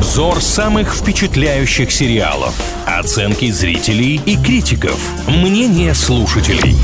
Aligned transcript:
Обзор 0.00 0.40
самых 0.40 0.94
впечатляющих 0.94 1.92
сериалов. 1.92 2.54
Оценки 2.86 3.50
зрителей 3.50 4.18
и 4.24 4.34
критиков. 4.42 4.98
Мнение 5.28 5.92
слушателей. 5.92 6.74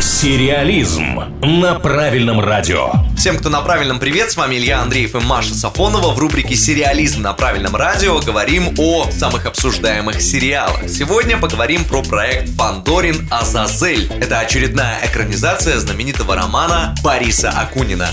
Сериализм 0.00 1.20
на 1.42 1.74
правильном 1.74 2.38
радио. 2.38 2.92
Всем, 3.16 3.38
кто 3.38 3.48
на 3.48 3.60
правильном 3.62 3.98
привет, 3.98 4.30
с 4.30 4.36
вами 4.36 4.54
Илья 4.54 4.82
Андреев 4.82 5.16
и 5.16 5.18
Маша 5.18 5.52
Сафонова. 5.52 6.14
В 6.14 6.20
рубрике 6.20 6.54
«Сериализм 6.54 7.22
на 7.22 7.32
правильном 7.32 7.74
радио» 7.74 8.20
говорим 8.20 8.72
о 8.78 9.10
самых 9.10 9.46
обсуждаемых 9.46 10.22
сериалах. 10.22 10.88
Сегодня 10.88 11.38
поговорим 11.38 11.84
про 11.84 12.04
проект 12.04 12.50
«Фандорин 12.50 13.26
Азазель». 13.32 14.08
Это 14.20 14.38
очередная 14.38 15.00
экранизация 15.04 15.76
знаменитого 15.80 16.36
романа 16.36 16.94
Бориса 17.02 17.50
Акунина. 17.50 18.10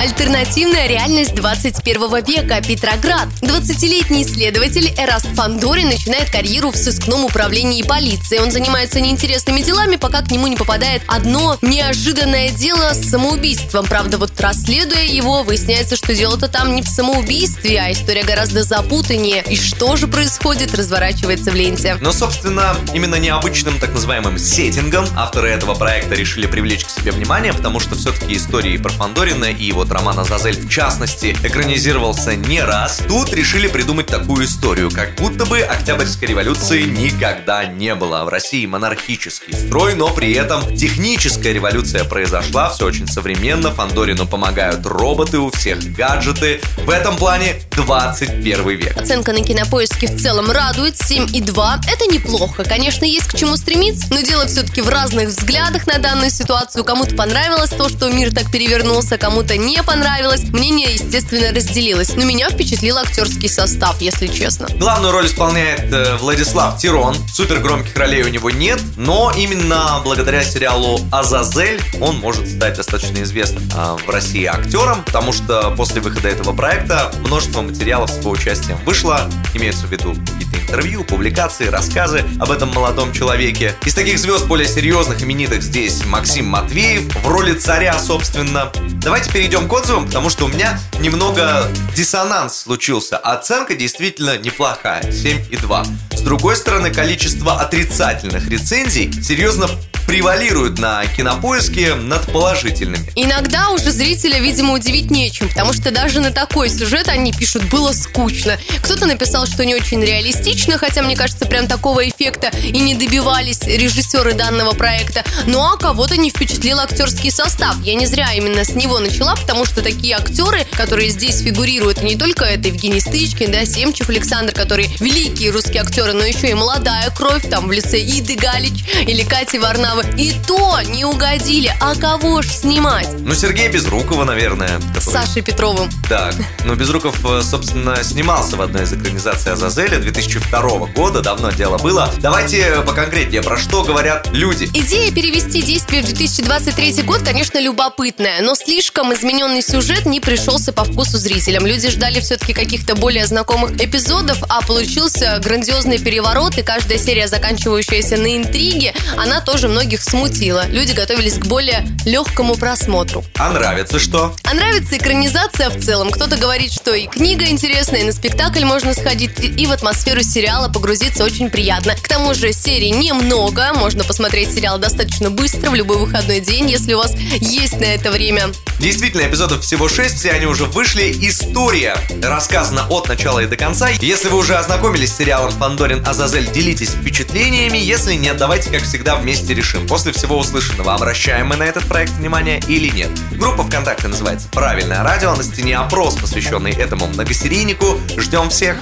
Альтернативная 0.00 0.86
реальность 0.88 1.34
21 1.34 2.24
века. 2.24 2.62
Петроград. 2.66 3.28
20-летний 3.42 4.22
исследователь 4.22 4.94
Эраст 4.96 5.26
Фандори 5.34 5.82
начинает 5.82 6.30
карьеру 6.30 6.70
в 6.70 6.76
сыскном 6.76 7.26
управлении 7.26 7.82
полиции. 7.82 8.38
Он 8.38 8.50
занимается 8.50 8.98
неинтересными 8.98 9.60
делами, 9.60 9.96
пока 9.96 10.22
к 10.22 10.30
нему 10.30 10.46
не 10.46 10.56
попадает 10.56 11.02
одно 11.06 11.58
неожиданное 11.60 12.48
дело 12.48 12.94
с 12.94 13.10
самоубийством. 13.10 13.84
Правда, 13.84 14.16
вот 14.16 14.40
расследуя 14.40 15.04
его, 15.04 15.42
выясняется, 15.42 15.96
что 15.96 16.14
дело-то 16.14 16.48
там 16.48 16.74
не 16.74 16.80
в 16.80 16.88
самоубийстве, 16.88 17.78
а 17.78 17.92
история 17.92 18.24
гораздо 18.24 18.62
запутаннее. 18.62 19.44
И 19.50 19.56
что 19.56 19.96
же 19.96 20.08
происходит, 20.08 20.74
разворачивается 20.74 21.50
в 21.50 21.54
ленте. 21.54 21.98
Но, 22.00 22.12
собственно, 22.12 22.74
именно 22.94 23.16
необычным 23.16 23.78
так 23.78 23.92
называемым 23.92 24.38
сеттингом 24.38 25.04
авторы 25.14 25.50
этого 25.50 25.74
проекта 25.74 26.14
решили 26.14 26.46
привлечь 26.46 26.86
к 26.86 26.90
себе 26.90 27.12
внимание, 27.12 27.52
потому 27.52 27.80
что 27.80 27.96
все-таки 27.96 28.34
истории 28.34 28.78
про 28.78 28.88
Фандорина 28.92 29.44
и 29.44 29.70
вот 29.72 29.89
роман 29.90 30.18
«Азазель» 30.18 30.58
в 30.58 30.68
частности 30.68 31.36
экранизировался 31.42 32.36
не 32.36 32.60
раз, 32.62 33.02
тут 33.08 33.32
решили 33.32 33.68
придумать 33.68 34.06
такую 34.06 34.44
историю, 34.44 34.90
как 34.90 35.14
будто 35.16 35.46
бы 35.46 35.60
Октябрьской 35.60 36.28
революции 36.28 36.82
никогда 36.82 37.64
не 37.64 37.94
было. 37.94 38.24
В 38.24 38.28
России 38.28 38.66
монархический 38.66 39.54
строй, 39.54 39.94
но 39.94 40.10
при 40.10 40.32
этом 40.32 40.76
техническая 40.76 41.52
революция 41.52 42.04
произошла, 42.04 42.70
все 42.70 42.86
очень 42.86 43.06
современно, 43.06 43.72
Фандорину 43.72 44.26
помогают 44.26 44.86
роботы, 44.86 45.38
у 45.38 45.50
всех 45.50 45.78
гаджеты. 45.94 46.60
В 46.84 46.90
этом 46.90 47.16
плане 47.16 47.60
21 47.72 48.68
век. 48.68 48.96
Оценка 48.96 49.32
на 49.32 49.42
кинопоиске 49.42 50.06
в 50.06 50.20
целом 50.20 50.50
радует 50.50 50.94
7,2. 50.94 51.80
Это 51.86 52.06
неплохо. 52.12 52.64
Конечно, 52.64 53.04
есть 53.04 53.26
к 53.26 53.36
чему 53.36 53.56
стремиться, 53.56 54.06
но 54.10 54.20
дело 54.20 54.46
все-таки 54.46 54.82
в 54.82 54.88
разных 54.88 55.28
взглядах 55.28 55.86
на 55.86 55.98
данную 55.98 56.30
ситуацию. 56.30 56.84
Кому-то 56.84 57.14
понравилось 57.14 57.70
то, 57.70 57.88
что 57.88 58.10
мир 58.10 58.32
так 58.32 58.50
перевернулся, 58.50 59.18
кому-то 59.18 59.56
не 59.56 59.79
понравилось. 59.82 60.44
Мнение, 60.52 60.94
естественно, 60.94 61.52
разделилось. 61.52 62.14
Но 62.14 62.24
меня 62.24 62.50
впечатлил 62.50 62.98
актерский 62.98 63.48
состав, 63.48 64.00
если 64.00 64.26
честно. 64.26 64.68
Главную 64.76 65.12
роль 65.12 65.26
исполняет 65.26 65.92
э, 65.92 66.16
Владислав 66.16 66.78
Тирон. 66.78 67.16
Супер 67.32 67.60
громких 67.60 67.96
ролей 67.96 68.22
у 68.22 68.28
него 68.28 68.50
нет, 68.50 68.80
но 68.96 69.32
именно 69.36 70.00
благодаря 70.04 70.42
сериалу 70.44 71.00
«Азазель» 71.10 71.80
он 72.00 72.18
может 72.18 72.48
стать 72.48 72.76
достаточно 72.76 73.22
известным 73.22 73.62
э, 73.76 73.96
в 74.04 74.08
России 74.10 74.44
актером, 74.44 75.04
потому 75.04 75.32
что 75.32 75.72
после 75.76 76.00
выхода 76.00 76.28
этого 76.28 76.54
проекта 76.54 77.12
множество 77.26 77.62
материалов 77.62 78.10
с 78.10 78.18
его 78.18 78.30
участием 78.30 78.78
вышло, 78.84 79.30
имеются 79.54 79.86
в 79.86 79.90
виду 79.90 80.14
какие-то 80.50 80.56
интервью, 80.56 81.04
публикации, 81.04 81.66
рассказы 81.66 82.24
об 82.38 82.50
этом 82.50 82.70
молодом 82.70 83.12
человеке. 83.12 83.74
Из 83.84 83.94
таких 83.94 84.18
звезд 84.18 84.46
более 84.46 84.68
серьезных, 84.68 85.22
именитых 85.22 85.62
здесь 85.62 86.04
Максим 86.04 86.46
Матвеев 86.46 87.14
в 87.14 87.28
роли 87.28 87.54
царя, 87.54 87.98
собственно. 87.98 88.72
Давайте 89.02 89.30
перейдем 89.30 89.68
к 89.68 89.72
отзывам, 89.72 90.06
потому 90.06 90.30
что 90.30 90.44
у 90.46 90.48
меня 90.48 90.78
немного 91.00 91.68
диссонанс 91.94 92.58
случился. 92.58 93.16
Оценка 93.18 93.74
действительно 93.74 94.38
неплохая, 94.38 95.02
7,2. 95.10 95.86
С 96.20 96.22
другой 96.22 96.54
стороны, 96.54 96.90
количество 96.90 97.62
отрицательных 97.62 98.46
рецензий 98.46 99.10
серьезно 99.22 99.70
превалируют 100.06 100.80
на 100.80 101.06
кинопоиске 101.06 101.94
над 101.94 102.26
положительными. 102.32 103.12
Иногда 103.14 103.70
уже 103.70 103.92
зрителя, 103.92 104.40
видимо, 104.40 104.72
удивить 104.72 105.08
нечем, 105.08 105.48
потому 105.48 105.72
что 105.72 105.92
даже 105.92 106.18
на 106.18 106.32
такой 106.32 106.68
сюжет 106.68 107.06
они 107.06 107.32
пишут 107.32 107.70
«было 107.70 107.92
скучно». 107.92 108.58
Кто-то 108.82 109.06
написал, 109.06 109.46
что 109.46 109.64
не 109.64 109.74
очень 109.76 110.04
реалистично, 110.04 110.78
хотя, 110.78 111.02
мне 111.02 111.14
кажется, 111.14 111.46
прям 111.46 111.68
такого 111.68 112.08
эффекта 112.08 112.48
и 112.48 112.80
не 112.80 112.96
добивались 112.96 113.62
режиссеры 113.62 114.34
данного 114.34 114.72
проекта. 114.72 115.24
Ну 115.46 115.60
а 115.60 115.76
кого-то 115.76 116.16
не 116.16 116.30
впечатлил 116.30 116.80
актерский 116.80 117.30
состав. 117.30 117.76
Я 117.84 117.94
не 117.94 118.06
зря 118.06 118.32
именно 118.32 118.64
с 118.64 118.74
него 118.74 118.98
начала, 118.98 119.36
потому 119.36 119.64
что 119.64 119.80
такие 119.80 120.16
актеры, 120.16 120.66
которые 120.72 121.10
здесь 121.10 121.38
фигурируют, 121.40 122.02
не 122.02 122.16
только 122.16 122.46
это 122.46 122.66
Евгений 122.66 123.00
Стычкин, 123.00 123.52
да, 123.52 123.64
Семчев 123.64 124.08
Александр, 124.08 124.52
которые 124.52 124.90
великие 124.98 125.52
русские 125.52 125.82
актеры, 125.82 126.09
но 126.12 126.24
еще 126.24 126.50
и 126.50 126.54
молодая 126.54 127.10
кровь, 127.10 127.48
там, 127.48 127.68
в 127.68 127.72
лице 127.72 128.00
Иды 128.00 128.36
Галич 128.36 128.84
или 129.06 129.22
Кати 129.22 129.58
Варнавы 129.58 130.04
и 130.16 130.32
то 130.46 130.80
не 130.82 131.04
угодили. 131.04 131.72
А 131.80 131.94
кого 131.94 132.42
ж 132.42 132.46
снимать? 132.46 133.08
Ну, 133.20 133.34
Сергея 133.34 133.70
Безрукова, 133.70 134.24
наверное. 134.24 134.80
С 134.98 135.04
Сашей 135.04 135.42
Петровым. 135.42 135.90
Да. 136.08 136.32
Ну, 136.64 136.74
Безруков, 136.74 137.24
э, 137.24 137.42
собственно, 137.42 138.02
снимался 138.02 138.56
в 138.56 138.62
одной 138.62 138.84
из 138.84 138.92
экранизаций 138.92 139.52
Азазеля 139.52 139.98
2002 139.98 140.86
года. 140.94 141.20
Давно 141.20 141.50
дело 141.52 141.78
было. 141.78 142.10
Давайте 142.18 142.82
поконкретнее, 142.86 143.42
про 143.42 143.56
что 143.56 143.82
говорят 143.82 144.28
люди. 144.32 144.64
Идея 144.74 145.12
перевести 145.12 145.62
действие 145.62 146.02
в 146.02 146.06
2023 146.06 147.02
год, 147.02 147.22
конечно, 147.22 147.58
любопытная, 147.60 148.42
но 148.42 148.54
слишком 148.54 149.14
измененный 149.14 149.62
сюжет 149.62 150.06
не 150.06 150.20
пришелся 150.20 150.72
по 150.72 150.84
вкусу 150.84 151.18
зрителям. 151.18 151.66
Люди 151.66 151.88
ждали 151.90 152.20
все-таки 152.20 152.52
каких-то 152.52 152.94
более 152.94 153.26
знакомых 153.26 153.72
эпизодов, 153.80 154.38
а 154.48 154.60
получился 154.62 155.38
грандиозный 155.42 155.98
переворот, 156.00 156.58
и 156.58 156.62
каждая 156.62 156.98
серия, 156.98 157.28
заканчивающаяся 157.28 158.16
на 158.16 158.36
интриге, 158.36 158.94
она 159.16 159.40
тоже 159.40 159.68
многих 159.68 160.02
смутило. 160.02 160.66
Люди 160.68 160.92
готовились 160.92 161.34
к 161.34 161.46
более 161.46 161.86
легкому 162.04 162.56
просмотру. 162.56 163.24
А 163.36 163.50
нравится 163.50 163.98
что? 163.98 164.34
А 164.44 164.54
нравится 164.54 164.96
экранизация 164.96 165.70
в 165.70 165.80
целом. 165.80 166.10
Кто-то 166.10 166.36
говорит, 166.36 166.72
что 166.72 166.94
и 166.94 167.06
книга 167.06 167.46
интересная, 167.46 168.00
и 168.00 168.04
на 168.04 168.12
спектакль 168.12 168.64
можно 168.64 168.94
сходить, 168.94 169.32
и 169.38 169.66
в 169.66 169.72
атмосферу 169.72 170.22
сериала 170.22 170.68
погрузиться 170.68 171.24
очень 171.24 171.50
приятно. 171.50 171.94
К 171.94 172.08
тому 172.08 172.34
же 172.34 172.52
серий 172.52 172.90
немного, 172.90 173.72
можно 173.74 174.04
посмотреть 174.04 174.54
сериал 174.54 174.78
достаточно 174.78 175.30
быстро, 175.30 175.70
в 175.70 175.74
любой 175.74 175.98
выходной 175.98 176.40
день, 176.40 176.70
если 176.70 176.94
у 176.94 176.98
вас 176.98 177.14
есть 177.40 177.78
на 177.80 177.84
это 177.84 178.10
время. 178.10 178.50
Действительно, 178.80 179.26
эпизодов 179.26 179.60
всего 179.60 179.90
6, 179.90 180.16
все 180.16 180.30
они 180.30 180.46
уже 180.46 180.64
вышли. 180.64 181.14
История 181.20 181.96
рассказана 182.22 182.86
от 182.88 183.08
начала 183.08 183.40
и 183.40 183.46
до 183.46 183.54
конца. 183.56 183.90
Если 184.00 184.28
вы 184.28 184.38
уже 184.38 184.56
ознакомились 184.56 185.12
с 185.12 185.18
сериалом 185.18 185.50
«Фандорин 185.50 186.02
Азазель», 186.06 186.50
делитесь 186.50 186.88
впечатлениями. 186.88 187.76
Если 187.76 188.14
нет, 188.14 188.38
давайте, 188.38 188.70
как 188.70 188.82
всегда, 188.82 189.16
вместе 189.16 189.52
решим. 189.52 189.86
После 189.86 190.12
всего 190.12 190.38
услышанного, 190.38 190.94
обращаем 190.94 191.48
мы 191.48 191.56
на 191.56 191.64
этот 191.64 191.84
проект 191.84 192.12
внимание 192.12 192.62
или 192.68 192.88
нет. 192.88 193.10
Группа 193.32 193.64
ВКонтакте 193.64 194.08
называется 194.08 194.48
«Правильное 194.50 195.02
радио». 195.02 195.36
На 195.36 195.42
стене 195.42 195.76
опрос, 195.76 196.16
посвященный 196.16 196.72
этому 196.72 197.06
многосерийнику. 197.06 198.00
Ждем 198.16 198.48
всех. 198.48 198.78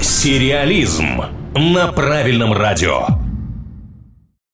Сериализм 0.00 1.24
на 1.56 1.88
правильном 1.88 2.52
радио. 2.52 3.17